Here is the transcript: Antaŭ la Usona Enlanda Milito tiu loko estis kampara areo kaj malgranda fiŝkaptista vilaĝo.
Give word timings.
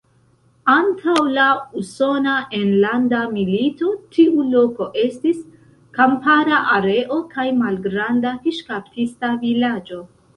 Antaŭ 0.75 1.13
la 1.33 1.43
Usona 1.81 2.37
Enlanda 2.59 3.19
Milito 3.33 3.89
tiu 4.17 4.45
loko 4.53 4.87
estis 5.01 5.43
kampara 5.99 6.63
areo 6.77 7.19
kaj 7.35 7.45
malgranda 7.61 8.33
fiŝkaptista 8.47 9.31
vilaĝo. 9.45 10.01